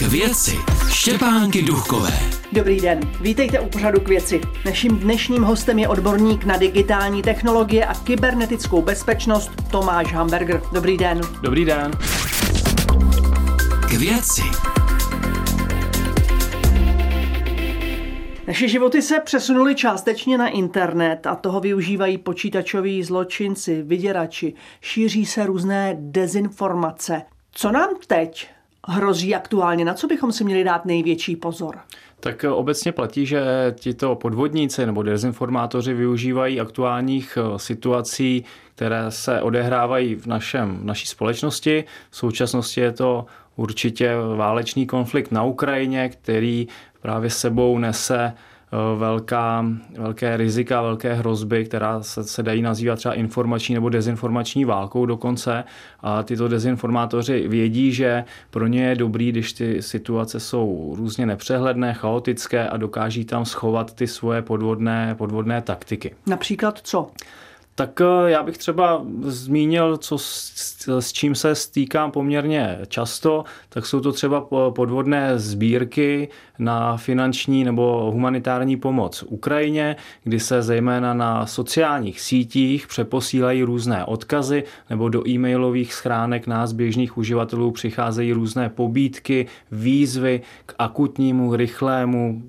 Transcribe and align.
K 0.00 0.02
věci 0.02 0.56
Štěpánky 0.88 1.62
Duchové. 1.62 2.12
Dobrý 2.52 2.80
den, 2.80 3.00
vítejte 3.20 3.60
u 3.60 3.68
pořadu 3.68 4.00
k 4.00 4.08
věci. 4.08 4.40
Naším 4.64 4.98
dnešním 4.98 5.42
hostem 5.42 5.78
je 5.78 5.88
odborník 5.88 6.44
na 6.44 6.56
digitální 6.56 7.22
technologie 7.22 7.86
a 7.86 7.94
kybernetickou 7.94 8.82
bezpečnost 8.82 9.50
Tomáš 9.70 10.12
Hamburger. 10.12 10.62
Dobrý 10.72 10.96
den. 10.96 11.20
Dobrý 11.42 11.64
den. 11.64 11.90
K 13.88 13.92
věci 13.92 14.42
Naše 18.46 18.68
životy 18.68 19.02
se 19.02 19.20
přesunuly 19.20 19.74
částečně 19.74 20.38
na 20.38 20.48
internet 20.48 21.26
a 21.26 21.34
toho 21.34 21.60
využívají 21.60 22.18
počítačoví 22.18 23.02
zločinci, 23.02 23.82
vyděrači. 23.82 24.54
Šíří 24.80 25.26
se 25.26 25.46
různé 25.46 25.96
dezinformace. 25.98 27.22
Co 27.52 27.72
nám 27.72 27.88
teď 28.06 28.48
hrozí 28.88 29.34
aktuálně? 29.34 29.84
Na 29.84 29.94
co 29.94 30.06
bychom 30.06 30.32
si 30.32 30.44
měli 30.44 30.64
dát 30.64 30.84
největší 30.84 31.36
pozor? 31.36 31.78
Tak 32.20 32.44
obecně 32.44 32.92
platí, 32.92 33.26
že 33.26 33.42
tito 33.78 34.14
podvodníci 34.14 34.86
nebo 34.86 35.02
dezinformátoři 35.02 35.94
využívají 35.94 36.60
aktuálních 36.60 37.38
eh, 37.40 37.58
situací, 37.58 38.44
které 38.74 39.10
se 39.10 39.42
odehrávají 39.42 40.14
v, 40.14 40.26
našem, 40.26 40.78
v 40.78 40.84
naší 40.84 41.06
společnosti. 41.06 41.84
V 42.10 42.16
současnosti 42.16 42.80
je 42.80 42.92
to 42.92 43.26
určitě 43.56 44.14
válečný 44.36 44.86
konflikt 44.86 45.32
na 45.32 45.42
Ukrajině, 45.42 46.08
který 46.08 46.68
právě 47.00 47.30
sebou 47.30 47.78
nese 47.78 48.32
Eh, 48.32 48.59
velká, 48.96 49.66
velké 49.98 50.36
rizika, 50.36 50.82
velké 50.82 51.14
hrozby, 51.14 51.64
která 51.64 52.02
se, 52.02 52.24
se 52.24 52.42
dají 52.42 52.62
nazývat 52.62 52.96
třeba 52.96 53.14
informační 53.14 53.74
nebo 53.74 53.88
dezinformační 53.88 54.64
válkou 54.64 55.06
dokonce. 55.06 55.64
A 56.00 56.22
tyto 56.22 56.48
dezinformátoři 56.48 57.48
vědí, 57.48 57.92
že 57.92 58.24
pro 58.50 58.66
ně 58.66 58.84
je 58.84 58.94
dobrý, 58.94 59.32
když 59.32 59.52
ty 59.52 59.82
situace 59.82 60.40
jsou 60.40 60.94
různě 60.98 61.26
nepřehledné, 61.26 61.94
chaotické 61.94 62.68
a 62.68 62.76
dokáží 62.76 63.24
tam 63.24 63.44
schovat 63.44 63.94
ty 63.94 64.06
svoje 64.06 64.42
podvodné, 64.42 65.14
podvodné 65.18 65.62
taktiky. 65.62 66.14
Například 66.26 66.80
co? 66.82 67.10
Tak 67.80 68.00
eh, 68.00 68.30
já 68.30 68.42
bych 68.42 68.58
třeba 68.58 69.06
zmínil, 69.22 69.96
co 69.96 70.18
s, 70.18 70.52
s 71.00 71.12
čím 71.12 71.34
se 71.34 71.54
stýkám 71.54 72.10
poměrně 72.10 72.78
často, 72.88 73.44
tak 73.68 73.86
jsou 73.86 74.00
to 74.00 74.12
třeba 74.12 74.40
podvodné 74.70 75.38
sbírky 75.38 76.28
na 76.58 76.96
finanční 76.96 77.64
nebo 77.64 78.10
humanitární 78.12 78.76
pomoc 78.76 79.24
Ukrajině, 79.28 79.96
kdy 80.24 80.40
se 80.40 80.62
zejména 80.62 81.14
na 81.14 81.46
sociálních 81.46 82.20
sítích 82.20 82.86
přeposílají 82.86 83.62
různé 83.62 84.04
odkazy 84.04 84.64
nebo 84.90 85.08
do 85.08 85.28
e-mailových 85.28 85.94
schránek 85.94 86.46
nás 86.46 86.72
běžných 86.72 87.18
uživatelů 87.18 87.70
přicházejí 87.70 88.32
různé 88.32 88.68
pobídky, 88.68 89.46
výzvy 89.72 90.40
k 90.66 90.74
akutnímu, 90.78 91.56
rychlému 91.56 92.42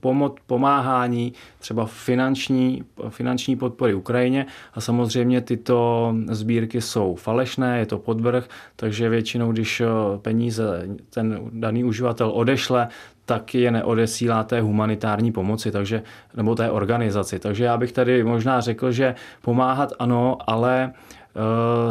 pomoc, 0.00 0.36
pomáhání, 0.46 1.32
třeba 1.58 1.86
finanční, 1.86 2.84
finanční 3.08 3.56
podpory 3.56 3.94
Ukrajině 3.94 4.46
a 4.74 4.80
samozřejmě 4.80 5.40
tyto 5.40 6.14
sbírky 6.30 6.80
jsou 6.80 7.14
falešné, 7.14 7.78
je 7.78 7.86
to 7.86 7.98
podvrh, 7.98 8.48
takže 8.76 9.08
většinou, 9.08 9.52
když 9.52 9.82
peníze 10.22 10.88
ten 11.10 11.40
daný 11.52 11.84
uživatel 11.84 12.30
odešle, 12.34 12.88
tak 13.30 13.54
je 13.54 13.70
neodesílá 13.70 14.44
té 14.44 14.60
humanitární 14.60 15.32
pomoci, 15.32 15.70
takže, 15.70 16.02
nebo 16.36 16.54
té 16.54 16.70
organizaci. 16.70 17.38
Takže 17.38 17.64
já 17.64 17.76
bych 17.76 17.92
tady 17.92 18.24
možná 18.24 18.60
řekl, 18.60 18.92
že 18.92 19.14
pomáhat 19.42 19.92
ano, 19.98 20.38
ale 20.46 20.92
eh, 20.92 21.19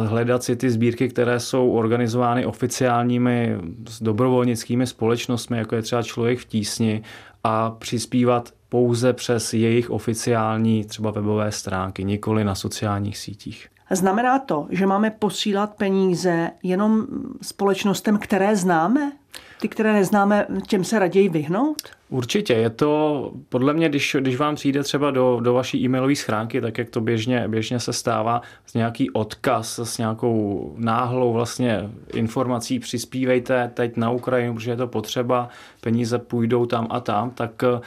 hledat 0.06 0.42
si 0.42 0.56
ty 0.56 0.70
sbírky, 0.70 1.08
které 1.08 1.40
jsou 1.40 1.70
organizovány 1.70 2.46
oficiálními 2.46 3.56
dobrovolnickými 4.00 4.86
společnostmi, 4.86 5.58
jako 5.58 5.76
je 5.76 5.82
třeba 5.82 6.02
Člověk 6.02 6.38
v 6.38 6.44
tísni, 6.44 7.02
a 7.44 7.70
přispívat 7.70 8.52
pouze 8.68 9.12
přes 9.12 9.54
jejich 9.54 9.90
oficiální 9.90 10.84
třeba 10.84 11.10
webové 11.10 11.52
stránky, 11.52 12.04
nikoli 12.04 12.44
na 12.44 12.54
sociálních 12.54 13.18
sítích. 13.18 13.68
Znamená 13.90 14.38
to, 14.38 14.66
že 14.70 14.86
máme 14.86 15.10
posílat 15.10 15.74
peníze 15.76 16.50
jenom 16.62 17.06
společnostem, 17.42 18.18
které 18.18 18.56
známe? 18.56 19.12
Ty, 19.60 19.68
které 19.68 19.92
neznáme, 19.92 20.46
těm 20.66 20.84
se 20.84 20.98
raději 20.98 21.28
vyhnout? 21.28 21.82
Určitě, 22.10 22.52
je 22.52 22.70
to 22.70 23.32
podle 23.48 23.72
mě, 23.72 23.88
když, 23.88 24.16
když 24.20 24.36
vám 24.36 24.54
přijde 24.54 24.82
třeba 24.82 25.10
do, 25.10 25.40
do 25.42 25.54
vaší 25.54 25.84
e-mailové 25.84 26.16
schránky, 26.16 26.60
tak 26.60 26.78
jak 26.78 26.90
to 26.90 27.00
běžně, 27.00 27.48
běžně 27.48 27.80
se 27.80 27.92
stává, 27.92 28.42
s 28.66 28.74
nějaký 28.74 29.10
odkaz, 29.10 29.78
s 29.78 29.98
nějakou 29.98 30.74
náhlou 30.78 31.32
vlastně 31.32 31.90
informací, 32.14 32.78
přispívejte 32.78 33.70
teď 33.74 33.96
na 33.96 34.10
Ukrajinu, 34.10 34.54
protože 34.54 34.70
je 34.70 34.76
to 34.76 34.86
potřeba, 34.86 35.48
peníze 35.80 36.18
půjdou 36.18 36.66
tam 36.66 36.86
a 36.90 37.00
tam, 37.00 37.30
tak 37.30 37.62
eh, 37.62 37.80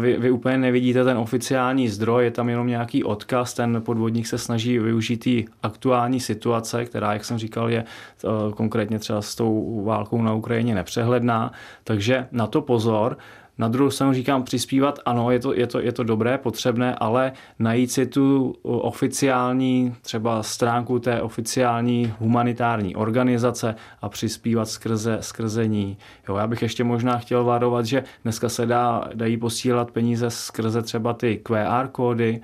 vy, 0.00 0.16
vy 0.18 0.30
úplně 0.30 0.58
nevidíte 0.58 1.04
ten 1.04 1.18
oficiální 1.18 1.88
zdroj, 1.88 2.24
je 2.24 2.30
tam 2.30 2.48
jenom 2.48 2.66
nějaký 2.66 3.04
odkaz, 3.04 3.54
ten 3.54 3.82
podvodník 3.84 4.26
se 4.26 4.38
snaží 4.38 4.78
využít 4.78 5.28
aktuální 5.62 6.20
situace, 6.20 6.84
která, 6.84 7.12
jak 7.12 7.24
jsem 7.24 7.38
říkal, 7.38 7.70
je 7.70 7.84
eh, 7.84 8.28
konkrétně 8.54 8.98
třeba 8.98 9.22
s 9.22 9.34
tou 9.34 9.82
válkou 9.84 10.22
na 10.22 10.34
Ukrajině 10.34 10.74
nepřehledná, 10.74 11.52
takže 11.84 12.26
na 12.32 12.46
to 12.46 12.62
pozor. 12.62 13.18
Na 13.58 13.68
druhou 13.68 13.90
stranu 13.90 14.12
říkám, 14.12 14.42
přispívat, 14.42 14.98
ano, 15.04 15.30
je 15.30 15.38
to, 15.38 15.54
je, 15.54 15.66
to, 15.66 15.80
je 15.80 15.92
to 15.92 16.04
dobré, 16.04 16.38
potřebné, 16.38 16.94
ale 16.94 17.32
najít 17.58 17.92
si 17.92 18.06
tu 18.06 18.54
oficiální 18.62 19.94
třeba 20.00 20.42
stránku 20.42 20.98
té 20.98 21.22
oficiální 21.22 22.14
humanitární 22.18 22.96
organizace 22.96 23.74
a 24.02 24.08
přispívat 24.08 24.68
skrze, 24.68 25.18
skrze 25.20 25.68
ní. 25.68 25.96
Jo, 26.28 26.36
já 26.36 26.46
bych 26.46 26.62
ještě 26.62 26.84
možná 26.84 27.18
chtěl 27.18 27.44
varovat, 27.44 27.86
že 27.86 28.04
dneska 28.22 28.48
se 28.48 28.66
dá, 28.66 29.04
dají 29.14 29.36
posílat 29.36 29.90
peníze 29.90 30.30
skrze 30.30 30.82
třeba 30.82 31.12
ty 31.12 31.40
QR 31.42 31.88
kódy, 31.92 32.40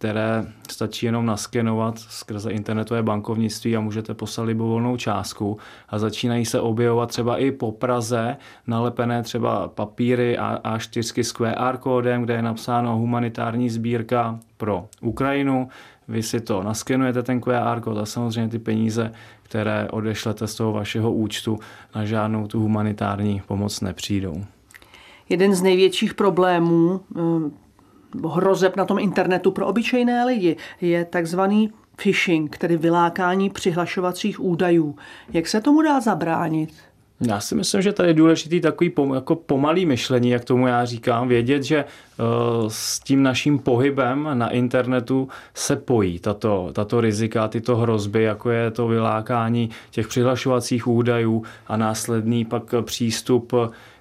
které 0.00 0.44
stačí 0.70 1.06
jenom 1.06 1.26
naskenovat 1.26 1.98
skrze 1.98 2.50
internetové 2.50 3.02
bankovnictví 3.02 3.76
a 3.76 3.80
můžete 3.80 4.14
poslat 4.14 4.44
libovolnou 4.44 4.96
částku 4.96 5.58
a 5.88 5.98
začínají 5.98 6.44
se 6.44 6.60
objevovat 6.60 7.08
třeba 7.08 7.36
i 7.36 7.50
po 7.50 7.72
Praze 7.72 8.36
nalepené 8.66 9.22
třeba 9.22 9.68
papíry 9.68 10.38
a 10.38 10.76
A4 10.76 11.22
s 11.22 11.32
QR 11.32 11.76
kódem, 11.76 12.22
kde 12.22 12.34
je 12.34 12.42
napsáno 12.42 12.96
humanitární 12.96 13.70
sbírka 13.70 14.38
pro 14.56 14.88
Ukrajinu. 15.00 15.68
Vy 16.08 16.22
si 16.22 16.40
to 16.40 16.62
naskenujete, 16.62 17.22
ten 17.22 17.40
QR 17.40 17.80
kód 17.80 17.98
a 17.98 18.06
samozřejmě 18.06 18.50
ty 18.50 18.58
peníze, 18.58 19.12
které 19.42 19.88
odešlete 19.90 20.46
z 20.46 20.54
toho 20.54 20.72
vašeho 20.72 21.12
účtu, 21.12 21.58
na 21.94 22.04
žádnou 22.04 22.46
tu 22.46 22.60
humanitární 22.60 23.42
pomoc 23.46 23.80
nepřijdou. 23.80 24.44
Jeden 25.28 25.54
z 25.54 25.62
největších 25.62 26.14
problémů 26.14 27.00
hrozeb 28.32 28.76
na 28.76 28.84
tom 28.84 28.98
internetu 28.98 29.50
pro 29.50 29.66
obyčejné 29.66 30.24
lidi 30.24 30.56
je 30.80 31.04
takzvaný 31.04 31.72
phishing, 32.02 32.58
tedy 32.58 32.76
vylákání 32.76 33.50
přihlašovacích 33.50 34.40
údajů. 34.40 34.96
Jak 35.32 35.48
se 35.48 35.60
tomu 35.60 35.82
dá 35.82 36.00
zabránit? 36.00 36.70
Já 37.28 37.40
si 37.40 37.54
myslím, 37.54 37.82
že 37.82 37.92
tady 37.92 38.08
je 38.08 38.14
důležitý 38.14 38.60
takový 38.60 38.90
pom, 38.90 39.14
jako 39.14 39.36
pomalý 39.36 39.86
myšlení, 39.86 40.30
jak 40.30 40.44
tomu 40.44 40.66
já 40.66 40.84
říkám, 40.84 41.28
vědět, 41.28 41.62
že 41.62 41.84
uh, 41.84 42.68
s 42.68 43.00
tím 43.00 43.22
naším 43.22 43.58
pohybem 43.58 44.28
na 44.32 44.50
internetu 44.50 45.28
se 45.54 45.76
pojí 45.76 46.18
tato, 46.18 46.70
tato 46.72 47.00
rizika, 47.00 47.48
tyto 47.48 47.76
hrozby, 47.76 48.22
jako 48.22 48.50
je 48.50 48.70
to 48.70 48.88
vylákání 48.88 49.70
těch 49.90 50.08
přihlašovacích 50.08 50.86
údajů 50.86 51.44
a 51.66 51.76
následný 51.76 52.44
pak 52.44 52.74
přístup 52.82 53.52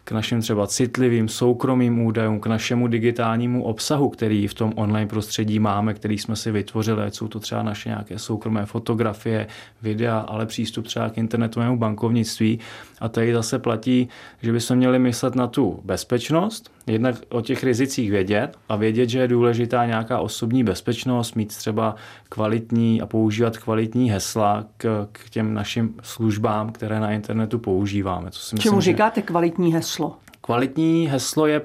k 0.10 0.12
našim 0.12 0.42
třeba 0.42 0.68
citlivým 0.68 1.28
soukromým 1.28 2.02
údajům, 2.02 2.40
k 2.40 2.48
našemu 2.48 2.88
digitálnímu 2.88 3.64
obsahu, 3.64 4.10
který 4.10 4.48
v 4.48 4.54
tom 4.54 4.74
online 4.76 5.08
prostředí 5.08 5.60
máme, 5.60 5.94
který 5.94 6.18
jsme 6.18 6.36
si 6.36 6.52
vytvořili, 6.52 7.04
ať 7.04 7.14
jsou 7.14 7.28
to 7.28 7.40
třeba 7.40 7.64
naše 7.64 7.90
nějaké 7.90 8.20
soukromé 8.20 8.66
fotografie, 8.66 9.48
videa, 9.82 10.20
ale 10.20 10.46
přístup 10.46 10.88
třeba 10.88 11.10
k 11.10 11.18
internetovému 11.18 11.78
bankovnictví. 11.78 12.60
A 13.00 13.10
tady 13.10 13.34
zase 13.34 13.60
platí, 13.60 14.10
že 14.42 14.52
bychom 14.52 14.78
měli 14.78 15.00
myslet 15.00 15.36
na 15.36 15.48
tu 15.48 15.80
bezpečnost, 15.84 16.72
jednak 16.92 17.16
o 17.30 17.42
těch 17.42 17.64
rizicích 17.64 18.12
vědět 18.12 18.58
a 18.70 18.76
vědět, 18.76 19.10
že 19.10 19.20
je 19.20 19.28
důležitá 19.28 19.86
nějaká 19.86 20.20
osobní 20.20 20.64
bezpečnost, 20.64 21.36
mít 21.36 21.58
třeba 21.58 21.96
kvalitní 22.30 23.02
a 23.02 23.06
používat 23.06 23.58
kvalitní 23.58 24.12
hesla 24.12 24.66
k, 24.78 25.08
k 25.12 25.30
těm 25.30 25.54
našim 25.54 25.96
službám, 26.04 26.72
které 26.72 27.00
na 27.00 27.12
internetu 27.12 27.60
používáme. 27.60 28.32
Co 28.32 28.40
si 28.40 28.56
myslím, 28.56 28.72
Čemu 28.72 28.82
říkáte 28.82 29.22
že... 29.22 29.26
kvalitní 29.26 29.74
heslo? 29.74 30.16
Kvalitní 30.42 31.08
heslo 31.08 31.48
je 31.48 31.62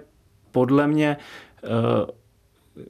podle 0.52 0.86
mě 0.86 1.16
uh, 1.62 1.70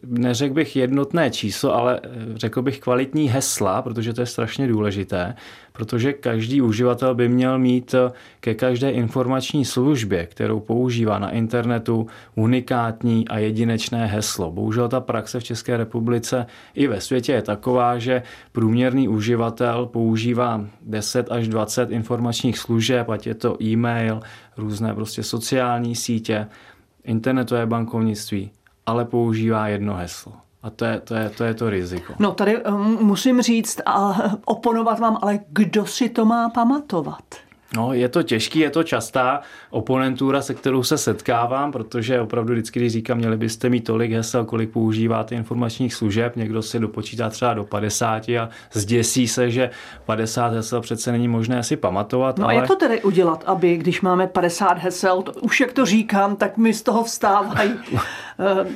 neřekl 0.06 0.54
bych 0.54 0.76
jednotné 0.76 1.30
číslo, 1.30 1.74
ale 1.74 2.00
eh, 2.02 2.08
řekl 2.34 2.62
bych 2.62 2.80
kvalitní 2.80 3.28
hesla, 3.28 3.82
protože 3.82 4.12
to 4.12 4.20
je 4.20 4.26
strašně 4.26 4.68
důležité, 4.68 5.34
protože 5.72 6.12
každý 6.12 6.60
uživatel 6.60 7.14
by 7.14 7.28
měl 7.28 7.58
mít 7.58 7.94
eh, 7.94 8.12
ke 8.40 8.54
každé 8.54 8.90
informační 8.90 9.64
službě, 9.64 10.26
kterou 10.26 10.60
používá 10.60 11.18
na 11.18 11.30
internetu, 11.30 12.06
unikátní 12.34 13.28
a 13.28 13.38
jedinečné 13.38 14.06
heslo. 14.06 14.50
Bohužel 14.50 14.88
ta 14.88 15.00
praxe 15.00 15.40
v 15.40 15.44
České 15.44 15.76
republice 15.76 16.46
i 16.74 16.86
ve 16.86 17.00
světě 17.00 17.32
je 17.32 17.42
taková, 17.42 17.98
že 17.98 18.22
průměrný 18.52 19.08
uživatel 19.08 19.86
používá 19.86 20.64
10 20.82 21.30
až 21.30 21.48
20 21.48 21.90
informačních 21.90 22.58
služeb, 22.58 23.08
ať 23.08 23.26
je 23.26 23.34
to 23.34 23.62
e-mail, 23.62 24.20
různé 24.56 24.94
prostě 24.94 25.22
sociální 25.22 25.96
sítě, 25.96 26.46
internetové 27.04 27.66
bankovnictví, 27.66 28.50
ale 28.86 29.04
používá 29.04 29.68
jedno 29.68 29.94
heslo. 29.94 30.32
A 30.62 30.70
to 30.70 30.84
je, 30.84 31.00
to 31.00 31.14
je, 31.14 31.30
to 31.30 31.44
je 31.44 31.54
to 31.54 31.70
riziko. 31.70 32.12
No 32.18 32.32
tady 32.32 32.64
um, 32.64 32.98
musím 33.00 33.42
říct 33.42 33.80
a 33.86 34.22
oponovat 34.44 34.98
vám, 34.98 35.18
ale 35.22 35.38
kdo 35.48 35.86
si 35.86 36.08
to 36.08 36.24
má 36.24 36.48
pamatovat? 36.48 37.24
No, 37.76 37.92
je 37.92 38.08
to 38.08 38.22
těžký, 38.22 38.58
je 38.58 38.70
to 38.70 38.82
častá 38.82 39.40
oponentura, 39.70 40.42
se 40.42 40.54
kterou 40.54 40.82
se 40.82 40.98
setkávám, 40.98 41.72
protože 41.72 42.20
opravdu 42.20 42.52
vždycky, 42.52 42.80
když 42.80 42.92
říkám, 42.92 43.18
měli 43.18 43.36
byste 43.36 43.68
mít 43.68 43.84
tolik 43.84 44.12
hesel, 44.12 44.44
kolik 44.44 44.70
používáte 44.70 45.34
informačních 45.34 45.94
služeb, 45.94 46.36
někdo 46.36 46.62
si 46.62 46.78
dopočítá 46.78 47.30
třeba 47.30 47.54
do 47.54 47.64
50 47.64 48.28
a 48.28 48.48
zděsí 48.72 49.28
se, 49.28 49.50
že 49.50 49.70
50 50.04 50.52
hesel 50.52 50.80
přece 50.80 51.12
není 51.12 51.28
možné 51.28 51.62
si 51.62 51.76
pamatovat. 51.76 52.38
No 52.38 52.44
ale... 52.44 52.54
a 52.54 52.56
jak 52.56 52.68
to 52.68 52.76
tedy 52.76 53.02
udělat, 53.02 53.44
aby 53.46 53.76
když 53.76 54.00
máme 54.00 54.26
50 54.26 54.78
hesel, 54.78 55.22
to, 55.22 55.32
už 55.32 55.60
jak 55.60 55.72
to 55.72 55.86
říkám, 55.86 56.36
tak 56.36 56.56
mi 56.56 56.74
z 56.74 56.82
toho 56.82 57.04
vstávají, 57.04 57.72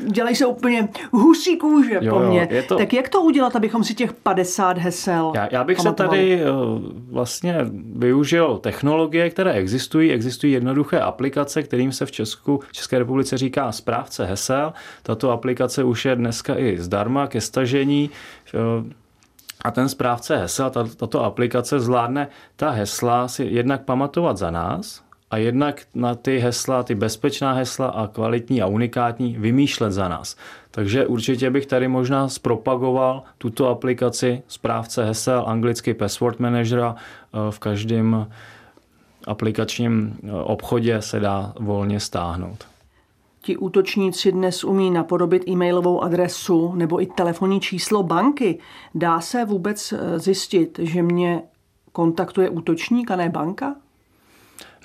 dělají 0.06 0.36
se 0.36 0.46
úplně 0.46 0.88
husí 1.12 1.56
kůže 1.56 1.98
jo, 2.00 2.14
po 2.14 2.20
mně. 2.20 2.48
Jo, 2.50 2.62
to... 2.68 2.76
Tak 2.76 2.92
jak 2.92 3.08
to 3.08 3.22
udělat, 3.22 3.56
abychom 3.56 3.84
si 3.84 3.94
těch 3.94 4.12
50 4.12 4.78
hesel 4.78 5.32
Já, 5.34 5.48
já 5.50 5.64
bych 5.64 5.76
pamatovali? 5.76 6.18
se 6.18 6.20
tady 6.20 6.42
eh, 6.42 6.46
vlastně 7.10 7.58
využil 7.96 8.58
technologie, 8.58 9.30
které 9.30 9.52
existují. 9.52 10.12
Existují 10.12 10.52
jednoduché 10.52 11.00
aplikace, 11.00 11.62
kterým 11.62 11.92
se 11.92 12.06
v 12.06 12.10
Česku, 12.10 12.60
v 12.68 12.72
České 12.72 12.98
republice 12.98 13.38
říká 13.38 13.72
správce 13.72 14.24
hesel. 14.24 14.72
Tato 15.02 15.30
aplikace 15.30 15.84
už 15.84 16.04
je 16.04 16.16
dneska 16.16 16.58
i 16.58 16.76
zdarma 16.78 17.26
ke 17.26 17.40
stažení. 17.40 18.10
A 19.64 19.70
ten 19.70 19.88
správce 19.88 20.36
hesel, 20.36 20.70
tato 20.70 21.24
aplikace 21.24 21.80
zvládne 21.80 22.28
ta 22.56 22.70
hesla 22.70 23.28
si 23.28 23.44
jednak 23.44 23.84
pamatovat 23.84 24.36
za 24.36 24.50
nás, 24.50 25.07
a 25.30 25.36
jednak 25.36 25.82
na 25.94 26.14
ty 26.14 26.38
hesla, 26.38 26.82
ty 26.82 26.94
bezpečná 26.94 27.52
hesla 27.52 27.86
a 27.86 28.06
kvalitní 28.06 28.62
a 28.62 28.66
unikátní 28.66 29.36
vymýšlet 29.38 29.92
za 29.92 30.08
nás. 30.08 30.36
Takže 30.70 31.06
určitě 31.06 31.50
bych 31.50 31.66
tady 31.66 31.88
možná 31.88 32.28
zpropagoval 32.28 33.22
tuto 33.38 33.68
aplikaci 33.68 34.42
správce 34.48 35.04
hesel, 35.04 35.44
anglicky 35.46 35.94
Password 35.94 36.40
Manager 36.40 36.80
eh, 36.80 36.94
v 37.50 37.58
každém 37.58 38.26
aplikačním 39.26 40.18
eh, 40.24 40.32
obchodě 40.32 41.02
se 41.02 41.20
dá 41.20 41.52
volně 41.60 42.00
stáhnout. 42.00 42.64
Ti 43.42 43.56
útočníci 43.56 44.32
dnes 44.32 44.64
umí 44.64 44.90
napodobit 44.90 45.48
e-mailovou 45.48 46.02
adresu 46.02 46.72
nebo 46.74 47.02
i 47.02 47.06
telefonní 47.06 47.60
číslo 47.60 48.02
banky. 48.02 48.58
Dá 48.94 49.20
se 49.20 49.44
vůbec 49.44 49.92
eh, 49.92 50.18
zjistit, 50.18 50.78
že 50.82 51.02
mě 51.02 51.42
kontaktuje 51.92 52.50
útočník 52.50 53.10
a 53.10 53.16
ne 53.16 53.28
banka? 53.28 53.74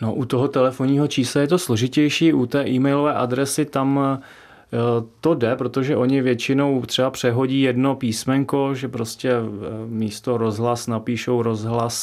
No, 0.03 0.13
u 0.13 0.25
toho 0.25 0.47
telefonního 0.47 1.07
čísla 1.07 1.41
je 1.41 1.47
to 1.47 1.59
složitější, 1.59 2.33
u 2.33 2.45
té 2.45 2.67
e-mailové 2.67 3.13
adresy 3.13 3.65
tam 3.65 3.99
eh, 3.99 4.77
to 5.21 5.35
jde, 5.35 5.55
protože 5.55 5.97
oni 5.97 6.21
většinou 6.21 6.81
třeba 6.81 7.11
přehodí 7.11 7.61
jedno 7.61 7.95
písmenko, 7.95 8.75
že 8.75 8.87
prostě 8.87 9.31
eh, 9.31 9.41
místo 9.87 10.37
rozhlas 10.37 10.87
napíšou 10.87 11.41
rozhlas 11.41 11.93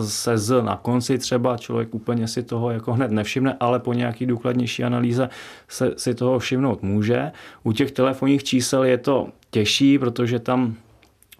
se 0.00 0.38
z 0.38 0.62
na 0.62 0.76
konci 0.76 1.18
třeba, 1.18 1.56
člověk 1.56 1.94
úplně 1.94 2.28
si 2.28 2.42
toho 2.42 2.70
jako 2.70 2.92
hned 2.92 3.10
nevšimne, 3.10 3.56
ale 3.60 3.78
po 3.78 3.92
nějaký 3.92 4.26
důkladnější 4.26 4.84
analýze 4.84 5.28
se, 5.68 5.94
si 5.96 6.14
toho 6.14 6.38
všimnout 6.38 6.82
může. 6.82 7.32
U 7.62 7.72
těch 7.72 7.90
telefonních 7.90 8.44
čísel 8.44 8.84
je 8.84 8.98
to 8.98 9.28
těžší, 9.50 9.98
protože 9.98 10.38
tam 10.38 10.74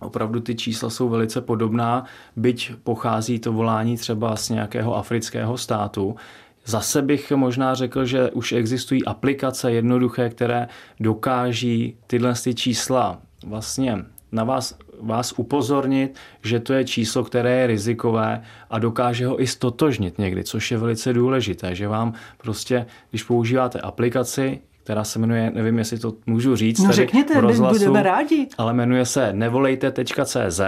Opravdu 0.00 0.40
ty 0.40 0.54
čísla 0.54 0.90
jsou 0.90 1.08
velice 1.08 1.40
podobná, 1.40 2.04
byť 2.36 2.72
pochází 2.82 3.38
to 3.38 3.52
volání 3.52 3.96
třeba 3.96 4.36
z 4.36 4.50
nějakého 4.50 4.96
afrického 4.96 5.58
státu. 5.58 6.16
Zase 6.64 7.02
bych 7.02 7.32
možná 7.32 7.74
řekl, 7.74 8.04
že 8.04 8.30
už 8.30 8.52
existují 8.52 9.04
aplikace 9.04 9.72
jednoduché, 9.72 10.30
které 10.30 10.68
dokáží 11.00 11.96
tyhle 12.06 12.34
ty 12.44 12.54
čísla 12.54 13.18
vlastně 13.46 14.04
na 14.32 14.44
vás, 14.44 14.78
vás 15.00 15.34
upozornit, 15.36 16.18
že 16.42 16.60
to 16.60 16.72
je 16.72 16.84
číslo, 16.84 17.24
které 17.24 17.60
je 17.60 17.66
rizikové 17.66 18.42
a 18.70 18.78
dokáže 18.78 19.26
ho 19.26 19.42
i 19.42 19.46
stotožnit 19.46 20.18
někdy, 20.18 20.44
což 20.44 20.70
je 20.70 20.78
velice 20.78 21.12
důležité, 21.12 21.74
že 21.74 21.88
vám 21.88 22.12
prostě, 22.38 22.86
když 23.10 23.22
používáte 23.22 23.80
aplikaci, 23.80 24.60
která 24.86 25.04
se 25.04 25.18
jmenuje, 25.18 25.50
nevím, 25.54 25.78
jestli 25.78 25.98
to 25.98 26.12
můžu 26.26 26.56
říct, 26.56 26.82
no 26.82 26.92
řekněte, 26.92 27.40
rozhlasu, 27.40 27.78
budeme 27.78 28.02
rádi. 28.02 28.48
Ale 28.58 28.72
jmenuje 28.72 29.06
se 29.06 29.32
nevolejte.cz. 29.32 30.60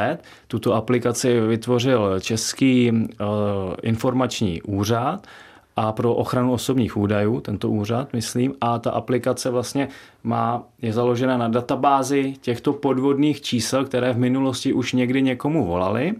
Tuto 0.48 0.74
aplikaci 0.74 1.40
vytvořil 1.40 2.20
Český 2.20 2.90
uh, 2.90 3.26
informační 3.82 4.62
úřad 4.62 5.26
a 5.76 5.92
pro 5.92 6.14
ochranu 6.14 6.52
osobních 6.52 6.96
údajů, 6.96 7.40
tento 7.40 7.70
úřad, 7.70 8.12
myslím, 8.12 8.54
a 8.60 8.78
ta 8.78 8.90
aplikace 8.90 9.50
vlastně 9.50 9.88
má, 10.22 10.62
je 10.82 10.92
založena 10.92 11.36
na 11.36 11.48
databázi 11.48 12.34
těchto 12.40 12.72
podvodných 12.72 13.40
čísel, 13.40 13.84
které 13.84 14.12
v 14.12 14.18
minulosti 14.18 14.72
už 14.72 14.92
někdy 14.92 15.22
někomu 15.22 15.66
volali 15.66 16.14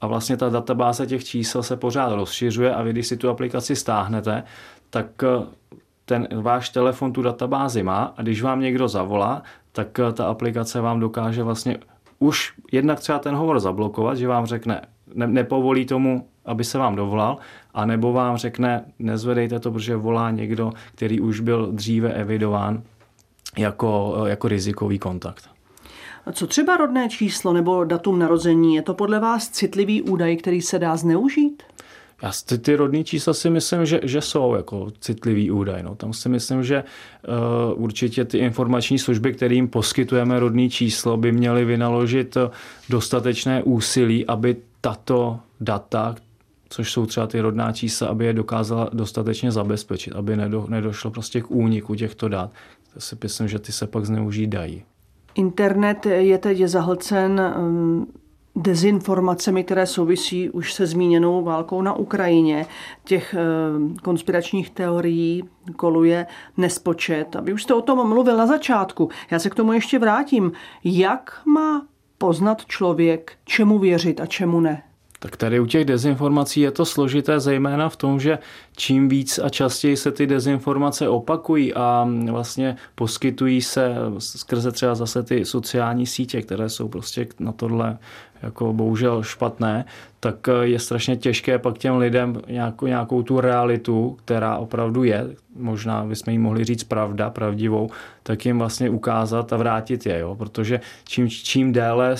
a 0.00 0.06
vlastně 0.06 0.36
ta 0.36 0.48
databáze 0.48 1.06
těch 1.06 1.24
čísel 1.24 1.62
se 1.62 1.76
pořád 1.76 2.12
rozšiřuje 2.12 2.74
a 2.74 2.82
vy, 2.82 2.92
když 2.92 3.06
si 3.06 3.16
tu 3.16 3.28
aplikaci 3.28 3.76
stáhnete, 3.76 4.42
tak 4.90 5.06
eh, 5.22 5.60
ten 6.10 6.28
váš 6.40 6.68
telefon 6.68 7.12
tu 7.12 7.22
databázi 7.22 7.82
má 7.82 8.14
a 8.16 8.22
když 8.22 8.42
vám 8.42 8.60
někdo 8.60 8.88
zavolá, 8.88 9.42
tak 9.72 9.98
eh, 9.98 10.12
ta 10.12 10.24
aplikace 10.26 10.80
vám 10.80 11.00
dokáže 11.00 11.42
vlastně 11.42 11.78
už 12.18 12.52
jednak 12.72 13.00
třeba 13.00 13.18
ten 13.18 13.34
hovor 13.34 13.60
zablokovat, 13.60 14.16
že 14.16 14.28
vám 14.28 14.46
řekne, 14.46 14.80
ne, 15.14 15.26
nepovolí 15.26 15.86
tomu, 15.86 16.28
aby 16.44 16.64
se 16.64 16.78
vám 16.78 16.96
dovolal, 16.96 17.38
anebo 17.74 18.12
vám 18.12 18.36
řekne, 18.36 18.84
nezvedejte 18.98 19.60
to, 19.60 19.70
protože 19.70 19.96
volá 19.96 20.30
někdo, 20.30 20.72
který 20.94 21.20
už 21.20 21.40
byl 21.40 21.72
dříve 21.72 22.12
evidován 22.12 22.82
jako, 23.58 24.24
jako 24.26 24.48
rizikový 24.48 24.98
kontakt. 24.98 25.50
Co 26.32 26.46
třeba 26.46 26.76
rodné 26.76 27.08
číslo 27.08 27.52
nebo 27.52 27.84
datum 27.84 28.18
narození? 28.18 28.74
Je 28.74 28.82
to 28.82 28.94
podle 28.94 29.20
vás 29.20 29.48
citlivý 29.48 30.02
údaj, 30.02 30.36
který 30.36 30.62
se 30.62 30.78
dá 30.78 30.96
zneužít? 30.96 31.62
Já 32.22 32.30
ty, 32.46 32.58
ty 32.58 32.76
rodní 32.76 33.04
čísla 33.04 33.34
si 33.34 33.50
myslím, 33.50 33.86
že, 33.86 34.00
že 34.02 34.20
jsou 34.20 34.54
jako 34.54 34.88
citlivý 35.00 35.50
údaj. 35.50 35.82
No. 35.82 35.94
Tam 35.94 36.12
si 36.12 36.28
myslím, 36.28 36.64
že 36.64 36.84
uh, 37.74 37.82
určitě 37.82 38.24
ty 38.24 38.38
informační 38.38 38.98
služby, 38.98 39.32
kterým 39.32 39.68
poskytujeme 39.68 40.40
rodní 40.40 40.70
číslo, 40.70 41.16
by 41.16 41.32
měly 41.32 41.64
vynaložit 41.64 42.36
dostatečné 42.88 43.62
úsilí, 43.62 44.26
aby 44.26 44.56
tato 44.80 45.40
data, 45.60 46.14
což 46.68 46.92
jsou 46.92 47.06
třeba 47.06 47.26
ty 47.26 47.40
rodná 47.40 47.72
čísla, 47.72 48.08
aby 48.08 48.26
je 48.26 48.32
dokázala 48.32 48.90
dostatečně 48.92 49.52
zabezpečit, 49.52 50.12
aby 50.12 50.36
nedo, 50.36 50.66
nedošlo 50.68 51.10
prostě 51.10 51.40
k 51.40 51.50
úniku 51.50 51.94
těchto 51.94 52.28
dat. 52.28 52.50
To 52.94 53.00
si 53.00 53.16
myslím, 53.22 53.48
že 53.48 53.58
ty 53.58 53.72
se 53.72 53.86
pak 53.86 54.04
zneužít 54.04 54.46
dají. 54.46 54.84
Internet 55.34 56.06
je 56.06 56.38
teď 56.38 56.62
zahlcen 56.62 57.54
um, 57.58 58.06
dezinformacemi, 58.56 59.64
které 59.64 59.86
souvisí 59.86 60.50
už 60.50 60.72
se 60.72 60.86
zmíněnou 60.86 61.44
válkou 61.44 61.82
na 61.82 61.94
Ukrajině. 61.94 62.66
Těch 63.04 63.34
um, 63.74 63.96
konspiračních 63.96 64.70
teorií 64.70 65.44
koluje 65.76 66.26
nespočet. 66.56 67.36
Aby 67.36 67.52
už 67.52 67.62
jste 67.62 67.74
o 67.74 67.82
tom 67.82 68.08
mluvil 68.08 68.36
na 68.36 68.46
začátku. 68.46 69.08
Já 69.30 69.38
se 69.38 69.50
k 69.50 69.54
tomu 69.54 69.72
ještě 69.72 69.98
vrátím. 69.98 70.52
Jak 70.84 71.40
má 71.44 71.86
poznat 72.18 72.66
člověk, 72.66 73.32
čemu 73.44 73.78
věřit 73.78 74.20
a 74.20 74.26
čemu 74.26 74.60
ne? 74.60 74.82
Tak 75.22 75.36
tady 75.36 75.60
u 75.60 75.66
těch 75.66 75.84
dezinformací 75.84 76.60
je 76.60 76.70
to 76.70 76.84
složité 76.84 77.40
zejména 77.40 77.88
v 77.88 77.96
tom, 77.96 78.20
že 78.20 78.38
čím 78.76 79.08
víc 79.08 79.38
a 79.38 79.48
častěji 79.48 79.96
se 79.96 80.12
ty 80.12 80.26
dezinformace 80.26 81.08
opakují 81.08 81.74
a 81.74 82.08
vlastně 82.30 82.76
poskytují 82.94 83.62
se 83.62 83.94
skrze 84.18 84.72
třeba 84.72 84.94
zase 84.94 85.22
ty 85.22 85.44
sociální 85.44 86.06
sítě, 86.06 86.42
které 86.42 86.68
jsou 86.68 86.88
prostě 86.88 87.26
na 87.38 87.52
tohle 87.52 87.98
jako 88.42 88.72
bohužel 88.72 89.22
špatné, 89.22 89.84
tak 90.20 90.48
je 90.62 90.78
strašně 90.78 91.16
těžké 91.16 91.58
pak 91.58 91.78
těm 91.78 91.96
lidem 91.96 92.40
nějakou, 92.48 92.86
nějakou 92.86 93.22
tu 93.22 93.40
realitu, 93.40 94.16
která 94.24 94.56
opravdu 94.56 95.04
je, 95.04 95.26
možná 95.56 96.04
bychom 96.04 96.32
jí 96.32 96.38
mohli 96.38 96.64
říct 96.64 96.84
pravda, 96.84 97.30
pravdivou, 97.30 97.90
tak 98.22 98.46
jim 98.46 98.58
vlastně 98.58 98.90
ukázat 98.90 99.52
a 99.52 99.56
vrátit 99.56 100.06
je, 100.06 100.18
jo? 100.18 100.34
protože 100.34 100.80
čím, 101.04 101.28
čím 101.28 101.72
déle 101.72 102.16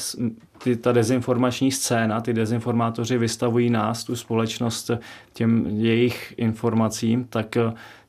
ty, 0.63 0.77
ta 0.77 0.93
dezinformační 0.93 1.73
scéna, 1.73 2.21
ty 2.21 2.33
dezinformátoři 2.33 3.19
vystavují 3.19 3.71
nás, 3.71 4.05
tu 4.05 4.17
společnost, 4.17 4.91
těm 5.33 5.67
jejich 5.67 6.35
informacím, 6.37 7.25
tak 7.25 7.57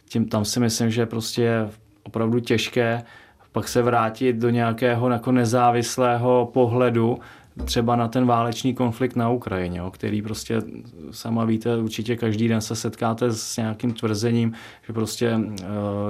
tím, 0.09 0.25
tam 0.25 0.45
si 0.45 0.59
myslím, 0.59 0.91
že 0.91 1.05
prostě 1.05 1.41
je 1.41 1.69
opravdu 2.03 2.39
těžké 2.39 3.03
pak 3.51 3.67
se 3.67 3.81
vrátit 3.81 4.35
do 4.35 4.49
nějakého 4.49 5.09
jako 5.09 5.31
nezávislého 5.31 6.49
pohledu 6.53 7.19
třeba 7.65 7.95
na 7.95 8.07
ten 8.07 8.25
válečný 8.25 8.73
konflikt 8.73 9.15
na 9.15 9.29
Ukrajině, 9.29 9.79
jo, 9.79 9.91
který 9.91 10.21
prostě 10.21 10.61
sama 11.11 11.45
víte, 11.45 11.77
určitě 11.77 12.15
každý 12.15 12.47
den 12.47 12.61
se 12.61 12.75
setkáte 12.75 13.31
s 13.31 13.57
nějakým 13.57 13.93
tvrzením, 13.93 14.53
že 14.87 14.93
prostě 14.93 15.27
e, 15.27 15.41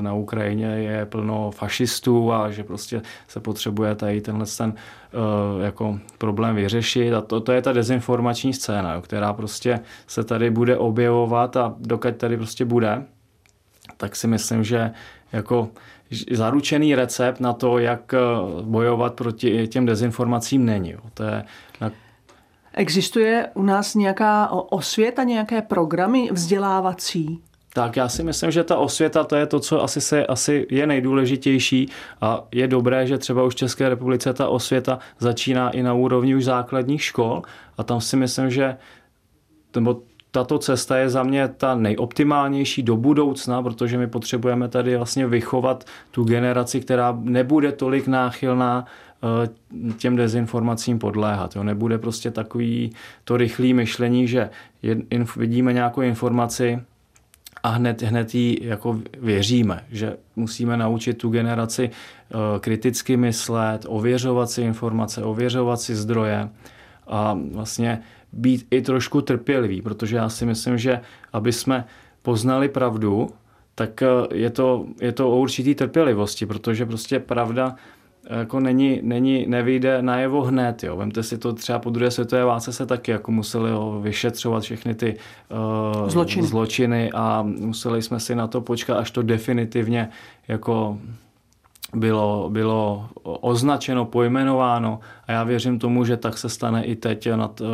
na 0.01 0.13
Ukrajině 0.13 0.65
je 0.65 1.05
plno 1.05 1.51
fašistů 1.51 2.33
a 2.33 2.51
že 2.51 2.63
prostě 2.63 3.01
se 3.27 3.39
potřebuje 3.39 3.95
tady 3.95 4.21
tenhle 4.21 4.45
ten 4.57 4.73
e, 4.73 5.63
jako 5.63 5.99
problém 6.17 6.55
vyřešit. 6.55 7.13
A 7.13 7.21
to, 7.21 7.39
to 7.39 7.51
je 7.51 7.61
ta 7.61 7.73
dezinformační 7.73 8.53
scéna, 8.53 8.93
jo, 8.93 9.01
která 9.01 9.33
prostě 9.33 9.79
se 10.07 10.23
tady 10.23 10.49
bude 10.49 10.77
objevovat 10.77 11.57
a 11.57 11.75
dokud 11.79 12.15
tady 12.15 12.37
prostě 12.37 12.65
bude, 12.65 13.03
tak 13.97 14.15
si 14.15 14.27
myslím, 14.27 14.63
že 14.63 14.91
jako 15.33 15.69
zaručený 16.31 16.95
recept 16.95 17.39
na 17.39 17.53
to, 17.53 17.77
jak 17.77 18.13
eh, 18.13 18.17
bojovat 18.61 19.13
proti 19.13 19.67
těm 19.67 19.85
dezinformacím 19.85 20.65
není. 20.65 20.95
To 21.13 21.23
je 21.23 21.43
na... 21.81 21.91
Existuje 22.73 23.49
u 23.53 23.63
nás 23.63 23.95
nějaká 23.95 24.49
osvěta, 24.51 25.23
nějaké 25.23 25.61
programy 25.61 26.29
vzdělávací? 26.31 27.41
Tak 27.73 27.95
já 27.95 28.09
si 28.09 28.23
myslím, 28.23 28.51
že 28.51 28.63
ta 28.63 28.77
osvěta 28.77 29.23
to 29.23 29.35
je 29.35 29.45
to, 29.45 29.59
co 29.59 29.83
asi, 29.83 30.01
se, 30.01 30.25
asi 30.25 30.67
je 30.69 30.87
nejdůležitější 30.87 31.89
a 32.21 32.43
je 32.51 32.67
dobré, 32.67 33.07
že 33.07 33.17
třeba 33.17 33.43
už 33.43 33.53
v 33.53 33.57
České 33.57 33.89
republice 33.89 34.33
ta 34.33 34.47
osvěta 34.47 34.99
začíná 35.19 35.69
i 35.69 35.83
na 35.83 35.93
úrovni 35.93 36.35
už 36.35 36.45
základních 36.45 37.03
škol 37.03 37.41
a 37.77 37.83
tam 37.83 38.01
si 38.01 38.17
myslím, 38.17 38.49
že 38.49 38.77
nebo 39.75 40.01
tato 40.31 40.59
cesta 40.59 40.97
je 40.97 41.09
za 41.09 41.23
mě 41.23 41.47
ta 41.47 41.75
nejoptimálnější 41.75 42.83
do 42.83 42.97
budoucna, 42.97 43.63
protože 43.63 43.97
my 43.97 44.07
potřebujeme 44.07 44.67
tady 44.67 44.97
vlastně 44.97 45.27
vychovat 45.27 45.83
tu 46.11 46.23
generaci, 46.23 46.81
která 46.81 47.17
nebude 47.21 47.71
tolik 47.71 48.07
náchylná 48.07 48.85
eh, 49.45 49.93
těm 49.97 50.15
dezinformacím 50.15 50.99
podléhat. 50.99 51.55
Jo. 51.55 51.63
Nebude 51.63 51.97
prostě 51.97 52.31
takový 52.31 52.91
to 53.23 53.37
rychlé 53.37 53.73
myšlení, 53.73 54.27
že 54.27 54.49
vidíme 55.37 55.73
nějakou 55.73 56.01
informaci 56.01 56.81
a 57.63 57.69
hned, 57.69 58.01
hned 58.01 58.35
jí 58.35 58.57
jako 58.61 58.99
věříme, 59.19 59.83
že 59.91 60.17
musíme 60.35 60.77
naučit 60.77 61.13
tu 61.13 61.29
generaci 61.29 61.89
eh, 61.89 62.59
kriticky 62.59 63.17
myslet, 63.17 63.85
ověřovat 63.87 64.49
si 64.49 64.61
informace, 64.61 65.23
ověřovat 65.23 65.81
si 65.81 65.95
zdroje 65.95 66.49
a 67.07 67.37
vlastně 67.53 68.01
být 68.33 68.67
i 68.71 68.81
trošku 68.81 69.21
trpělivý, 69.21 69.81
protože 69.81 70.15
já 70.15 70.29
si 70.29 70.45
myslím, 70.45 70.77
že 70.77 71.01
aby 71.33 71.53
jsme 71.53 71.85
poznali 72.21 72.69
pravdu, 72.69 73.29
tak 73.75 74.01
eh, 74.01 74.07
je 74.33 74.49
to, 74.49 74.85
je 75.01 75.11
to 75.11 75.31
o 75.31 75.37
určitý 75.37 75.75
trpělivosti, 75.75 76.45
protože 76.45 76.85
prostě 76.85 77.19
pravda 77.19 77.75
eh, 78.25 78.39
jako 78.39 78.59
není, 78.59 78.99
není, 79.03 79.45
nevyjde 79.47 80.01
najevo 80.01 80.41
hned. 80.41 80.83
Jo. 80.83 80.97
Vemte 80.97 81.23
si 81.23 81.37
to 81.37 81.53
třeba 81.53 81.79
po 81.79 81.89
druhé 81.89 82.11
světové 82.11 82.45
válce 82.45 82.73
se 82.73 82.85
taky 82.85 83.11
jako 83.11 83.31
museli 83.31 83.71
jo, 83.71 83.99
vyšetřovat 84.03 84.63
všechny 84.63 84.95
ty 84.95 85.17
uh, 86.01 86.09
zločiny. 86.09 86.47
zločiny 86.47 87.11
a 87.13 87.41
museli 87.41 88.01
jsme 88.01 88.19
si 88.19 88.35
na 88.35 88.47
to 88.47 88.61
počkat, 88.61 88.97
až 88.97 89.11
to 89.11 89.21
definitivně 89.21 90.09
jako 90.47 90.97
bylo, 91.95 92.49
bylo 92.49 93.09
označeno, 93.23 94.05
pojmenováno 94.05 94.99
a 95.27 95.31
já 95.31 95.43
věřím 95.43 95.79
tomu, 95.79 96.05
že 96.05 96.17
tak 96.17 96.37
se 96.37 96.49
stane 96.49 96.83
i 96.83 96.95
teď 96.95 97.29
nad, 97.31 97.61
uh, 97.61 97.67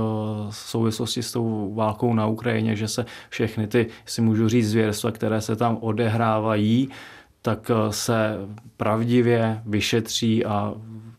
souvislosti 0.50 1.24
s 1.24 1.32
tou 1.32 1.74
válkou 1.76 2.14
na 2.14 2.28
Ukrajině, 2.28 2.76
že 2.76 2.88
se 2.88 3.06
všechny 3.30 3.68
ty, 3.68 3.88
si 4.06 4.22
můžu 4.22 4.50
říct, 4.50 4.70
zvěrstva, 4.70 5.12
které 5.12 5.42
se 5.42 5.56
tam 5.56 5.78
odehrávají, 5.82 6.90
tak 7.42 7.70
uh, 7.70 7.92
se 7.92 8.38
pravdivě 8.78 9.62
vyšetří 9.66 10.46
a 10.46 10.74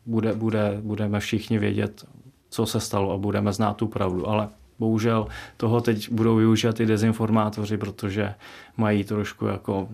bude, 0.06 0.32
bude, 0.32 0.78
budeme 0.82 1.20
všichni 1.20 1.58
vědět, 1.58 2.04
co 2.50 2.66
se 2.66 2.80
stalo 2.80 3.12
a 3.12 3.18
budeme 3.18 3.52
znát 3.52 3.76
tu 3.76 3.86
pravdu. 3.86 4.28
Ale 4.28 4.48
bohužel 4.78 5.26
toho 5.56 5.80
teď 5.80 6.10
budou 6.10 6.36
využívat 6.36 6.80
i 6.80 6.86
dezinformátoři, 6.86 7.76
protože 7.76 8.34
mají 8.76 9.04
trošku 9.04 9.46
jako 9.46 9.88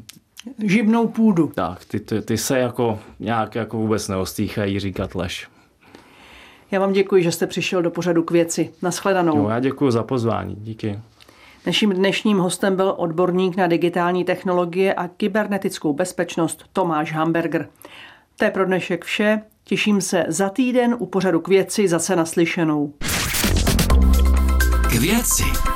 živnou 0.64 1.08
půdu. 1.08 1.52
Tak, 1.54 1.84
ty, 1.84 2.00
ty, 2.00 2.22
ty 2.22 2.38
se 2.38 2.58
jako 2.58 2.98
nějak 3.20 3.54
jako 3.54 3.76
vůbec 3.76 4.08
neostýchají 4.08 4.80
říkat 4.80 5.14
lež. 5.14 5.48
Já 6.70 6.80
vám 6.80 6.92
děkuji, 6.92 7.22
že 7.22 7.32
jste 7.32 7.46
přišel 7.46 7.82
do 7.82 7.90
pořadu 7.90 8.22
k 8.22 8.30
věci. 8.30 8.70
Naschledanou. 8.82 9.42
No, 9.42 9.50
já 9.50 9.60
děkuji 9.60 9.90
za 9.90 10.02
pozvání. 10.02 10.56
Díky. 10.58 10.98
Naším 11.66 11.90
dnešním 11.90 12.38
hostem 12.38 12.76
byl 12.76 12.94
odborník 12.96 13.56
na 13.56 13.66
digitální 13.66 14.24
technologie 14.24 14.94
a 14.94 15.08
kybernetickou 15.08 15.92
bezpečnost 15.92 16.64
Tomáš 16.72 17.12
Hamburger. 17.12 17.68
To 18.36 18.44
je 18.44 18.50
pro 18.50 18.64
dnešek 18.64 19.04
vše. 19.04 19.42
Těším 19.64 20.00
se 20.00 20.24
za 20.28 20.48
týden 20.48 20.96
u 20.98 21.06
pořadu 21.06 21.40
k 21.40 21.48
věci 21.48 21.88
zase 21.88 22.16
naslyšenou. 22.16 22.92
K 24.90 24.94
věci. 24.94 25.73